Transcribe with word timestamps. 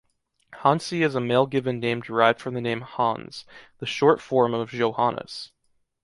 Hansi 0.63 1.03
is 1.03 1.13
a 1.13 1.19
male 1.21 1.45
given 1.45 1.79
name 1.79 2.01
derived 2.01 2.41
from 2.41 2.55
the 2.55 2.61
name 2.61 2.81
Hans, 2.81 3.45
the 3.77 3.85
short 3.85 4.19
form 4.19 4.51
of 4.51 4.71
Johannes. 4.71 5.51